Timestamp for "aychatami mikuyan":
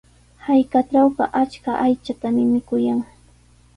1.85-2.99